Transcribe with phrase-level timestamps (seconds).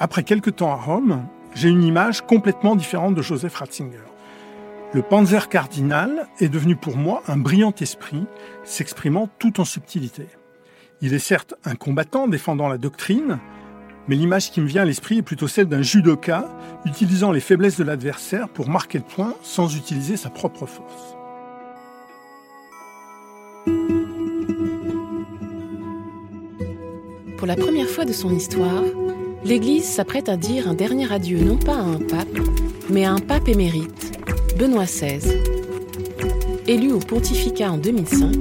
[0.00, 4.02] Après quelques temps à Rome, j'ai une image complètement différente de Joseph Ratzinger.
[4.92, 8.26] Le Panzer cardinal est devenu pour moi un brillant esprit,
[8.64, 10.26] s'exprimant tout en subtilité.
[11.00, 13.38] Il est certes un combattant défendant la doctrine,
[14.08, 16.48] mais l'image qui me vient à l'esprit est plutôt celle d'un judoka
[16.84, 21.16] utilisant les faiblesses de l'adversaire pour marquer le point sans utiliser sa propre force.
[27.38, 28.82] Pour la première fois de son histoire,
[29.44, 32.38] l'Église s'apprête à dire un dernier adieu non pas à un pape,
[32.90, 34.18] mais à un pape émérite,
[34.58, 35.20] Benoît XVI.
[36.66, 38.34] Élu au pontificat en 2005,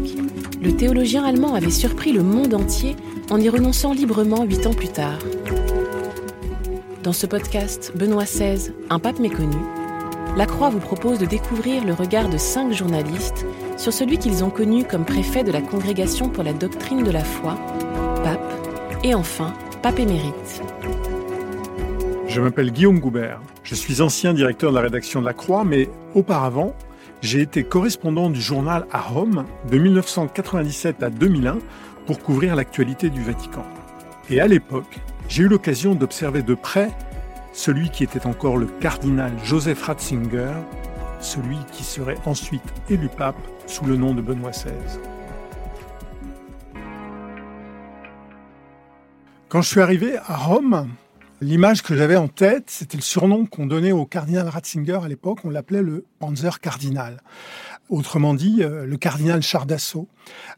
[0.62, 2.96] le théologien allemand avait surpris le monde entier
[3.30, 5.20] en y renonçant librement huit ans plus tard.
[7.04, 9.58] Dans ce podcast Benoît XVI, un pape méconnu,
[10.38, 13.46] La Croix vous propose de découvrir le regard de cinq journalistes
[13.78, 17.26] sur celui qu'ils ont connu comme préfet de la Congrégation pour la doctrine de la
[17.26, 17.58] foi,
[18.24, 18.40] pape,
[19.04, 19.54] et enfin,
[19.84, 20.62] pape émérite.
[22.30, 23.42] Je m'appelle Guillaume Goubert.
[23.64, 26.74] Je suis ancien directeur de la rédaction de La Croix, mais auparavant,
[27.22, 31.58] j'ai été correspondant du journal à Rome de 1997 à 2001
[32.08, 33.66] pour couvrir l'actualité du Vatican.
[34.30, 36.90] Et à l'époque, j'ai eu l'occasion d'observer de près
[37.52, 40.54] celui qui était encore le cardinal Joseph Ratzinger,
[41.20, 43.36] celui qui serait ensuite élu pape
[43.68, 44.72] sous le nom de Benoît XVI.
[49.54, 50.90] Quand je suis arrivé à Rome,
[51.40, 55.42] l'image que j'avais en tête, c'était le surnom qu'on donnait au cardinal Ratzinger à l'époque,
[55.44, 57.22] on l'appelait le Panzer cardinal.
[57.88, 60.08] Autrement dit, euh, le cardinal char d'assaut.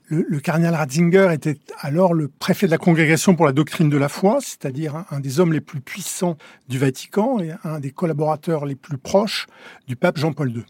[0.07, 4.07] Le, cardinal Ratzinger était alors le préfet de la Congrégation pour la doctrine de la
[4.07, 6.37] foi, c'est-à-dire un, des hommes les plus puissants
[6.69, 9.47] du Vatican et un des collaborateurs les plus proches
[9.89, 10.65] du pape Jean-Paul II.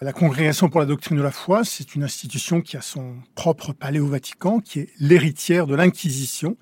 [0.00, 3.72] La Congrégation pour la doctrine de la foi, c'est une institution qui a son propre
[3.72, 6.56] palais au Vatican, qui est l'héritière de l'Inquisition.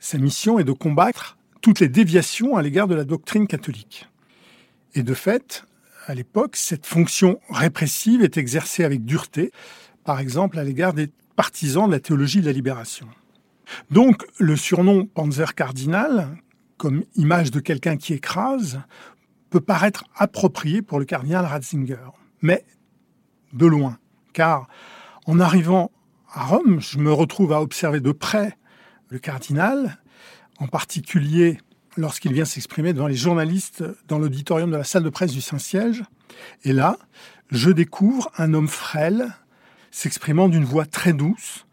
[0.00, 4.08] Sa mission est de combattre toutes les déviations à l'égard de la doctrine catholique.
[4.94, 5.64] Et de fait,
[6.06, 9.52] à l'époque, cette fonction répressive est exercée avec dureté,
[10.02, 13.06] par exemple à l'égard des partisans de la théologie de la libération.
[13.92, 16.36] Donc le surnom Panzer cardinal,
[16.78, 18.80] comme image de quelqu'un qui écrase,
[19.50, 22.10] peut paraître approprié pour le cardinal Ratzinger,
[22.42, 22.64] mais
[23.52, 23.98] de loin,
[24.32, 24.68] car
[25.26, 25.90] en arrivant
[26.32, 28.56] à Rome, je me retrouve à observer de près
[29.08, 29.98] le cardinal,
[30.58, 31.58] en particulier
[31.96, 36.04] lorsqu'il vient s'exprimer devant les journalistes dans l'auditorium de la salle de presse du Saint-Siège.
[36.64, 36.98] Et là,
[37.50, 39.34] je découvre un homme frêle
[39.90, 41.66] s'exprimant d'une voix très douce.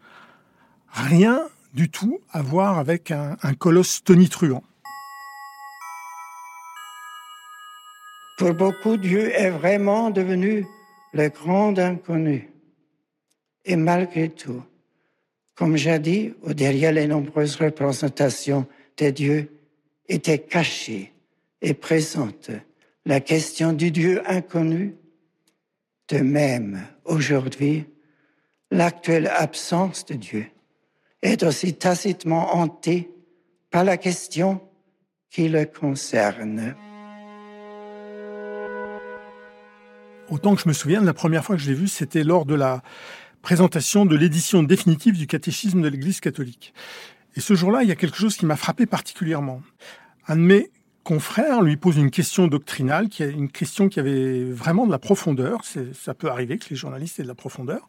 [0.88, 1.40] Rien
[1.74, 4.62] du tout à voir avec un, colosse tonitruant.
[8.36, 10.66] Pour beaucoup, Dieu est vraiment devenu
[11.12, 12.50] le grand inconnu.
[13.64, 14.62] Et malgré tout,
[15.54, 19.50] comme j'ai dit, derrière les nombreuses représentations de Dieu,
[20.08, 21.12] était cachée
[21.62, 22.50] et présente
[23.06, 24.96] la question du Dieu inconnu.
[26.08, 27.86] De même, aujourd'hui,
[28.70, 30.46] l'actuelle absence de Dieu
[31.22, 33.10] est aussi tacitement hantée
[33.70, 34.60] par la question
[35.30, 36.76] qui le concerne.
[40.30, 42.54] Autant que je me souviens, la première fois que je l'ai vu, c'était lors de
[42.54, 42.82] la
[43.42, 46.72] présentation de l'édition définitive du catéchisme de l'Église catholique.
[47.36, 49.60] Et ce jour-là, il y a quelque chose qui m'a frappé particulièrement.
[50.26, 50.70] Un de mes
[51.02, 54.98] confrères lui pose une question doctrinale, qui est une question qui avait vraiment de la
[54.98, 55.60] profondeur.
[55.92, 57.86] Ça peut arriver que les journalistes aient de la profondeur.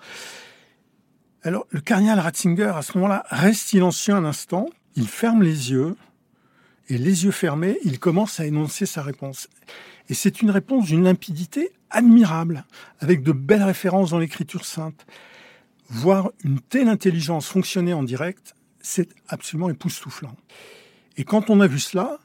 [1.44, 4.67] Alors, le cardinal Ratzinger, à ce moment-là, reste silencieux un instant.
[4.96, 5.96] Il ferme les yeux.
[6.90, 9.47] Et les yeux fermés, il commence à énoncer sa réponse.
[10.09, 12.65] Et c'est une réponse d'une limpidité admirable,
[12.99, 15.05] avec de belles références dans l'écriture sainte.
[15.89, 20.35] Voir une telle intelligence fonctionner en direct, c'est absolument époustouflant.
[21.17, 22.19] Et quand on a vu cela,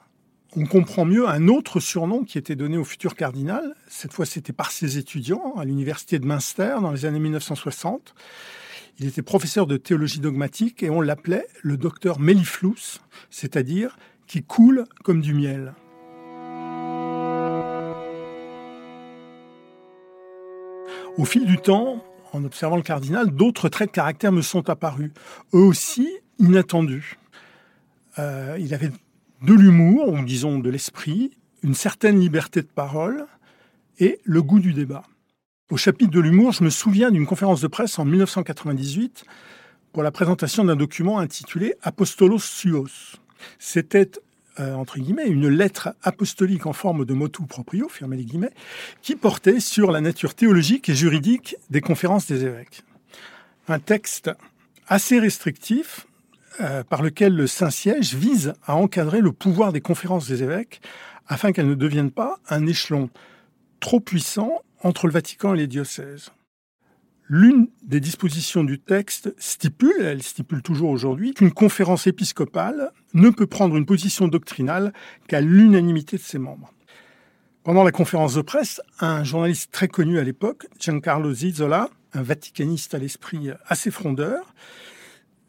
[0.56, 3.75] on comprend mieux un autre surnom qui était donné au futur cardinal.
[3.88, 8.14] Cette fois, c'était par ses étudiants à l'université de Münster dans les années 1960.
[8.99, 13.00] Il était professeur de théologie dogmatique et on l'appelait le docteur Mellifluss,
[13.31, 13.96] c'est-à-dire
[14.26, 15.75] qui coule comme du miel.
[21.17, 22.03] Au fil du temps,
[22.33, 25.11] en observant le cardinal, d'autres traits de caractère me sont apparus,
[25.55, 26.09] eux aussi
[26.39, 27.19] inattendus.
[28.19, 28.91] Euh, il avait
[29.43, 33.27] de l'humour, ou disons de l'esprit, une certaine liberté de parole
[33.99, 35.03] et le goût du débat.
[35.71, 39.25] Au chapitre de l'humour, je me souviens d'une conférence de presse en 1998
[39.93, 43.19] pour la présentation d'un document intitulé Apostolos Suos.
[43.59, 44.11] C'était
[44.61, 48.53] euh, entre guillemets, une lettre apostolique en forme de motu proprio, fermez les guillemets,
[49.01, 52.83] qui portait sur la nature théologique et juridique des conférences des évêques.
[53.69, 54.31] Un texte
[54.87, 56.07] assez restrictif
[56.61, 60.83] euh, par lequel le Saint-Siège vise à encadrer le pouvoir des conférences des évêques
[61.27, 63.09] afin qu'elles ne deviennent pas un échelon
[63.79, 66.33] trop puissant entre le Vatican et les diocèses.
[67.32, 73.47] L'une des dispositions du texte stipule, elle stipule toujours aujourd'hui, qu'une conférence épiscopale ne peut
[73.47, 74.93] prendre une position doctrinale
[75.29, 76.75] qu'à l'unanimité de ses membres.
[77.62, 82.94] Pendant la conférence de presse, un journaliste très connu à l'époque, Giancarlo Zizzola, un vaticaniste
[82.94, 84.53] à l'esprit assez frondeur,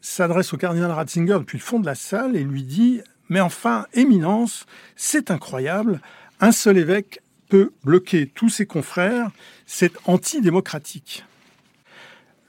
[0.00, 3.86] s'adresse au cardinal Ratzinger depuis le fond de la salle et lui dit Mais enfin,
[3.92, 6.00] Éminence, c'est incroyable,
[6.38, 9.32] un seul évêque peut bloquer tous ses confrères,
[9.66, 11.24] c'est antidémocratique.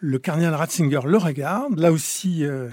[0.05, 1.79] Le cardinal Ratzinger le regarde.
[1.79, 2.67] Là aussi, euh,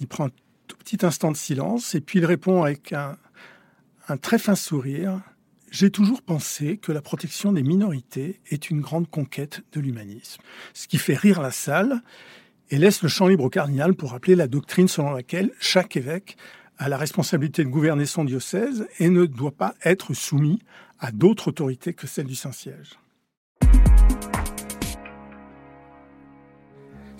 [0.00, 0.30] il prend un
[0.68, 3.16] tout petit instant de silence et puis il répond avec un,
[4.06, 5.22] un très fin sourire.
[5.70, 10.42] J'ai toujours pensé que la protection des minorités est une grande conquête de l'humanisme.
[10.74, 12.02] Ce qui fait rire la salle
[12.68, 16.36] et laisse le champ libre au cardinal pour rappeler la doctrine selon laquelle chaque évêque
[16.76, 20.60] a la responsabilité de gouverner son diocèse et ne doit pas être soumis
[20.98, 22.98] à d'autres autorités que celle du Saint-Siège.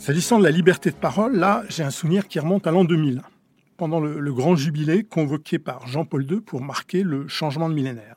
[0.01, 3.21] S'agissant de la liberté de parole, là, j'ai un souvenir qui remonte à l'an 2000,
[3.77, 8.17] pendant le, grand jubilé convoqué par Jean-Paul II pour marquer le changement de millénaire.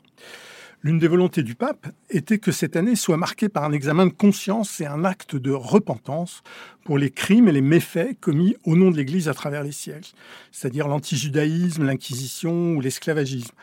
[0.82, 4.14] L'une des volontés du pape était que cette année soit marquée par un examen de
[4.14, 6.42] conscience et un acte de repentance
[6.86, 10.14] pour les crimes et les méfaits commis au nom de l'Église à travers les siècles,
[10.54, 13.54] c'est-à-dire l'antijudaïsme, l'Inquisition ou l'esclavagisme.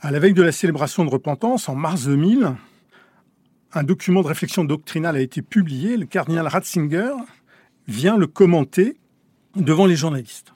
[0.00, 2.54] À la veille de la célébration de repentance, en mars 2000,
[3.74, 5.96] un document de réflexion doctrinale a été publié.
[5.96, 7.14] Le cardinal Ratzinger
[7.88, 8.98] vient le commenter
[9.56, 10.54] devant les journalistes.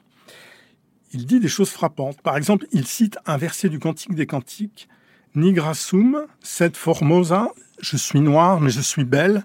[1.12, 2.20] Il dit des choses frappantes.
[2.20, 4.88] Par exemple, il cite un verset du Cantique des Cantiques
[5.34, 9.44] Nigra sum, sed formosa, je suis noir, mais je suis belle.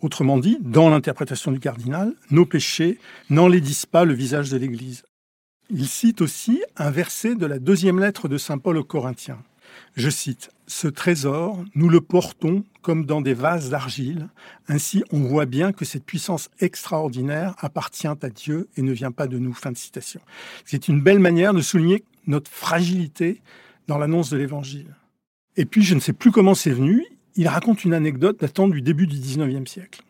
[0.00, 2.98] Autrement dit, dans l'interprétation du cardinal, nos péchés
[3.30, 5.04] n'enlaidissent pas le visage de l'Église.
[5.70, 9.38] Il cite aussi un verset de la deuxième lettre de Saint Paul aux Corinthiens.
[9.96, 14.28] Je cite, Ce trésor, nous le portons comme dans des vases d'argile.
[14.68, 19.26] Ainsi, on voit bien que cette puissance extraordinaire appartient à Dieu et ne vient pas
[19.26, 19.54] de nous.
[19.54, 20.20] Fin de citation.
[20.64, 23.40] C'est une belle manière de souligner notre fragilité
[23.86, 24.94] dans l'annonce de l'Évangile.
[25.56, 27.04] Et puis, je ne sais plus comment c'est venu,
[27.34, 30.02] il raconte une anecdote datant du début du XIXe siècle.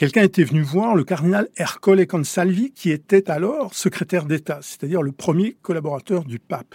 [0.00, 5.12] Quelqu'un était venu voir le cardinal Ercole Consalvi, qui était alors secrétaire d'État, c'est-à-dire le
[5.12, 6.74] premier collaborateur du pape,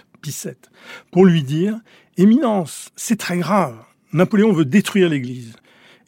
[1.10, 1.78] Pour lui dire
[2.16, 3.76] Éminence, c'est très grave.
[4.12, 5.54] Napoléon veut détruire l'Église.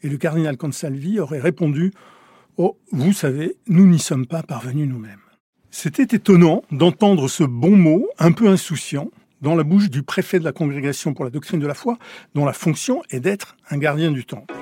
[0.01, 1.93] Et le cardinal Consalvi aurait répondu
[2.57, 5.19] Oh, vous savez, nous n'y sommes pas parvenus nous-mêmes.
[5.71, 9.11] C'était étonnant d'entendre ce bon mot, un peu insouciant,
[9.41, 11.97] dans la bouche du préfet de la Congrégation pour la doctrine de la foi,
[12.35, 14.53] dont la fonction est d'être un gardien du temple.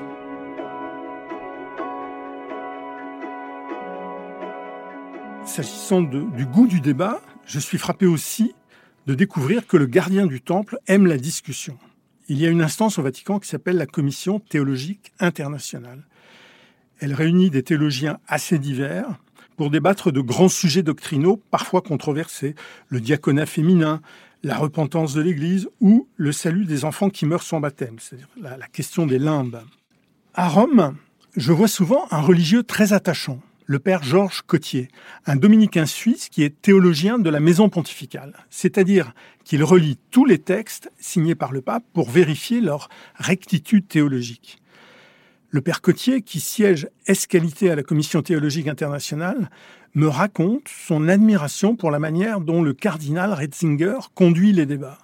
[5.45, 8.53] S'agissant du goût du débat, je suis frappé aussi
[9.07, 11.79] de découvrir que le gardien du temple aime la discussion.
[12.27, 16.03] Il y a une instance au Vatican qui s'appelle la Commission théologique internationale.
[16.99, 19.07] Elle réunit des théologiens assez divers
[19.55, 22.53] pour débattre de grands sujets doctrinaux parfois controversés,
[22.89, 24.01] le diaconat féminin,
[24.43, 28.67] la repentance de l'Église ou le salut des enfants qui meurent sans baptême, c'est-à-dire la,
[28.67, 29.61] question des limbes.
[30.33, 30.95] À Rome,
[31.35, 34.87] je vois souvent un religieux très attachant, le père Georges Cotier,
[35.25, 40.39] un dominicain suisse qui est théologien de la maison pontificale, c'est-à-dire qu'il relie tous les
[40.39, 44.61] textes signés par le pape pour vérifier leur rectitude théologique.
[45.49, 49.49] Le père Cotier, qui siège escalité à la Commission théologique internationale,
[49.95, 54.99] me raconte son admiration pour la manière dont le cardinal Retzinger conduit les débats,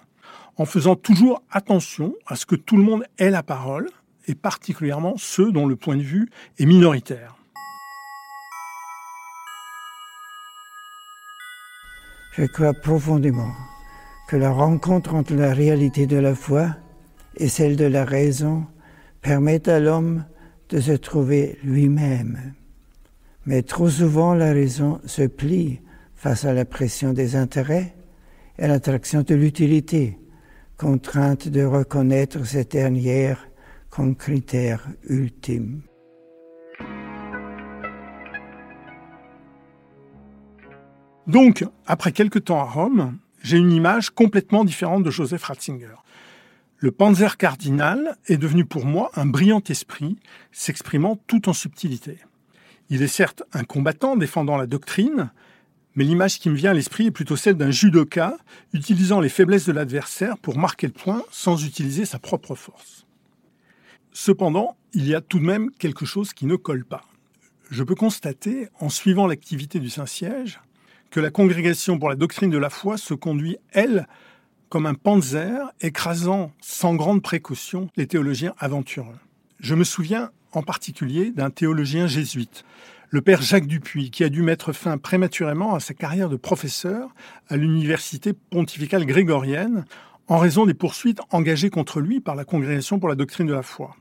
[0.56, 3.90] en faisant toujours attention à ce que tout le monde ait la parole,
[4.26, 7.36] et particulièrement ceux dont le point de vue est minoritaire.
[12.36, 13.52] Je crois profondément
[14.26, 16.74] que la rencontre entre la réalité de la foi
[17.36, 18.66] et celle de la raison
[19.20, 20.24] permet à l'homme
[20.68, 22.54] de se trouver lui-même.
[23.46, 25.80] Mais trop souvent, la raison se plie
[26.16, 27.94] face à la pression des intérêts
[28.58, 30.18] et à l'attraction de l'utilité,
[30.76, 33.46] contrainte de reconnaître cette dernière
[33.90, 35.82] comme critère ultime.
[41.26, 45.96] Donc, après quelques temps à Rome, j'ai une image complètement différente de Joseph Ratzinger.
[46.76, 50.18] Le Panzer cardinal est devenu pour moi un brillant esprit,
[50.52, 52.18] s'exprimant tout en subtilité.
[52.90, 55.30] Il est certes un combattant défendant la doctrine,
[55.94, 58.36] mais l'image qui me vient à l'esprit est plutôt celle d'un judoka
[58.74, 63.06] utilisant les faiblesses de l'adversaire pour marquer le point sans utiliser sa propre force.
[64.12, 67.04] Cependant, il y a tout de même quelque chose qui ne colle pas.
[67.70, 70.60] Je peux constater, en suivant l'activité du Saint-Siège,
[71.14, 74.08] que la congrégation pour la doctrine de la foi se conduit, elle,
[74.68, 79.14] comme un panzer écrasant sans grande précaution les théologiens aventureux.
[79.60, 82.64] Je me souviens en particulier d'un théologien jésuite,
[83.10, 87.14] le père Jacques Dupuis, qui a dû mettre fin prématurément à sa carrière de professeur
[87.46, 89.84] à l'université pontificale grégorienne
[90.26, 93.62] en raison des poursuites engagées contre lui par la Congrégation pour la doctrine de la
[93.62, 93.94] foi.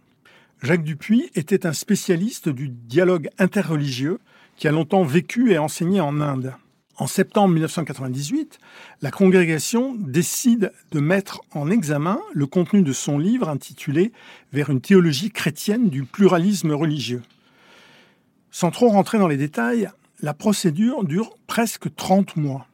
[0.63, 4.17] Jacques Dupuis était un spécialiste du dialogue interreligieux
[4.55, 6.55] qui a longtemps vécu et enseigné en Inde.
[6.97, 8.59] En septembre 1998,
[9.01, 14.11] la congrégation décide de mettre en examen le contenu de son livre intitulé
[14.51, 17.23] Vers une théologie chrétienne du pluralisme religieux.
[18.51, 19.89] Sans trop rentrer dans les détails,
[20.21, 22.67] la procédure dure presque 30 mois.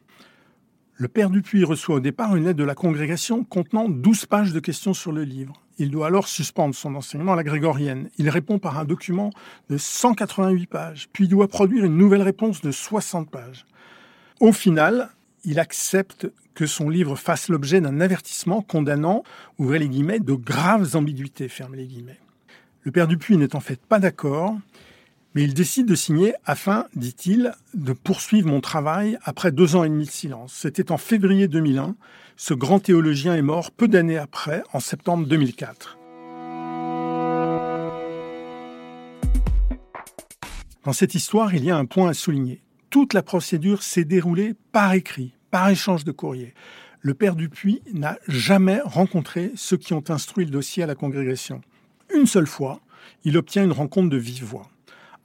[0.96, 4.60] Le père Dupuis reçoit au départ une lettre de la congrégation contenant 12 pages de
[4.60, 5.54] questions sur le livre.
[5.78, 8.10] Il doit alors suspendre son enseignement à la grégorienne.
[8.18, 9.30] Il répond par un document
[9.70, 13.66] de 188 pages, puis doit produire une nouvelle réponse de 60 pages.
[14.40, 15.10] Au final,
[15.44, 19.24] il accepte que son livre fasse l'objet d'un avertissement condamnant,
[19.58, 22.20] ouvrez les guillemets, de graves ambiguïtés, fermez les guillemets.
[22.84, 24.58] Le père Dupuis n'est en fait pas d'accord,
[25.36, 29.90] mais il décide de signer afin, dit-il, de poursuivre mon travail après deux ans et
[29.90, 30.54] demi de silence.
[30.54, 31.96] C'était en février 2001.
[32.38, 35.98] Ce grand théologien est mort peu d'années après, en septembre 2004.
[40.86, 44.56] Dans cette histoire, il y a un point à souligner toute la procédure s'est déroulée
[44.72, 46.54] par écrit, par échange de courrier.
[47.02, 51.62] Le père Dupuis n'a jamais rencontré ceux qui ont instruit le dossier à la congrégation.
[52.14, 52.82] Une seule fois,
[53.24, 54.70] il obtient une rencontre de vive voix.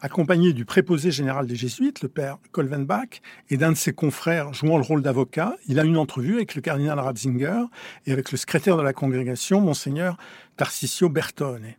[0.00, 4.76] Accompagné du préposé général des Jésuites, le père Kolvenbach, et d'un de ses confrères jouant
[4.76, 7.64] le rôle d'avocat, il a une entrevue avec le cardinal Ratzinger
[8.04, 10.18] et avec le secrétaire de la congrégation, monseigneur
[10.56, 11.74] Tarcisio Bertone.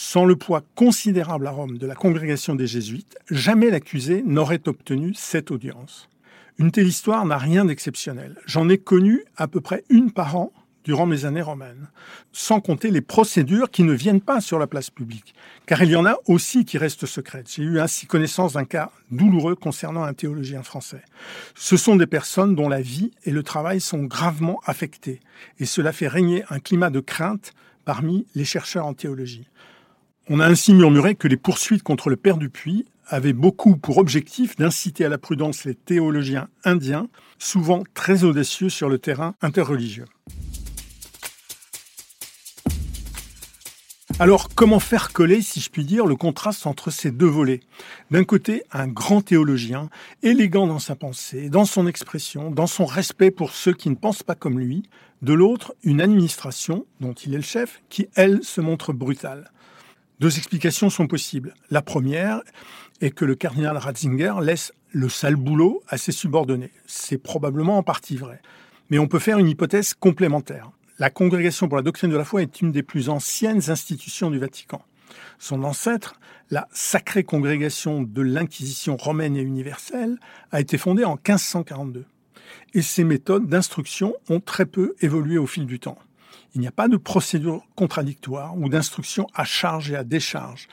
[0.00, 5.12] Sans le poids considérable à Rome de la congrégation des Jésuites, jamais l'accusé n'aurait obtenu
[5.12, 6.08] cette audience.
[6.60, 8.36] Une telle histoire n'a rien d'exceptionnel.
[8.46, 10.52] J'en ai connu à peu près une par an
[10.84, 11.88] durant mes années romaines,
[12.32, 15.34] sans compter les procédures qui ne viennent pas sur la place publique,
[15.66, 17.52] car il y en a aussi qui restent secrètes.
[17.52, 21.02] J'ai eu ainsi connaissance d'un cas douloureux concernant un théologien français.
[21.56, 25.18] Ce sont des personnes dont la vie et le travail sont gravement affectés,
[25.58, 27.52] et cela fait régner un climat de crainte
[27.84, 29.48] parmi les chercheurs en théologie.
[30.30, 34.56] On a ainsi murmuré que les poursuites contre le père Dupuis avaient beaucoup pour objectif
[34.56, 37.08] d'inciter à la prudence les théologiens indiens,
[37.38, 40.04] souvent très audacieux sur le terrain interreligieux.
[44.18, 47.60] Alors, comment faire coller, si je puis dire, le contraste entre ces deux volets?
[48.10, 49.88] D'un côté, un grand théologien,
[50.22, 54.24] élégant dans sa pensée, dans son expression, dans son respect pour ceux qui ne pensent
[54.24, 54.82] pas comme lui.
[55.22, 59.52] De l'autre, une administration, dont il est le chef, qui, elle, se montre brutale.
[60.20, 61.54] Deux explications sont possibles.
[61.70, 62.40] La première
[63.00, 66.72] est que le cardinal Ratzinger laisse le sale boulot à ses subordonnés.
[66.86, 68.42] C'est probablement en partie vrai.
[68.90, 70.72] Mais on peut faire une hypothèse complémentaire.
[70.98, 74.40] La Congrégation pour la doctrine de la foi est une des plus anciennes institutions du
[74.40, 74.82] Vatican.
[75.38, 76.18] Son ancêtre,
[76.50, 80.18] la Sacrée Congrégation de l'Inquisition romaine et universelle,
[80.50, 82.04] a été fondée en 1542.
[82.74, 85.98] Et ses méthodes d'instruction ont très peu évolué au fil du temps.
[86.54, 90.68] Il n'y a pas de procédure contradictoire ou d'instruction à charge et à décharge.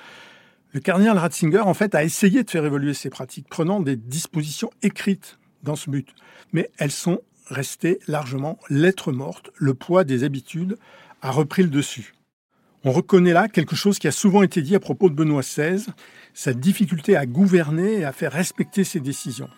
[0.71, 4.71] Le cardinal Ratzinger, en fait, a essayé de faire évoluer ces pratiques, prenant des dispositions
[4.81, 6.13] écrites dans ce but.
[6.51, 9.51] Mais elles sont restées largement lettres mortes.
[9.55, 10.77] Le poids des habitudes
[11.21, 12.13] a repris le dessus.
[12.83, 15.85] On reconnaît là quelque chose qui a souvent été dit à propos de Benoît XVI,
[16.33, 19.49] sa difficulté à gouverner et à faire respecter ses décisions.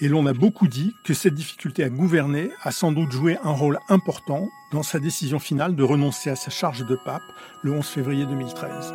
[0.00, 3.52] Et l'on a beaucoup dit que cette difficulté à gouverner a sans doute joué un
[3.52, 7.22] rôle important dans sa décision finale de renoncer à sa charge de pape
[7.62, 8.92] le 11 février 2013.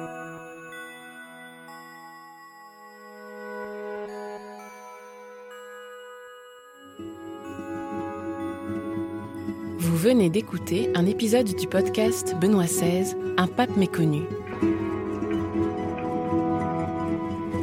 [9.79, 14.23] Vous venez d'écouter un épisode du podcast Benoît XVI, Un pape méconnu.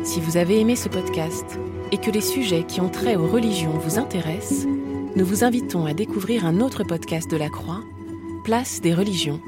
[0.05, 1.59] Si vous avez aimé ce podcast,
[1.95, 4.67] et que les sujets qui ont trait aux religions vous intéressent,
[5.15, 7.83] nous vous invitons à découvrir un autre podcast de la Croix,
[8.43, 9.41] Place des religions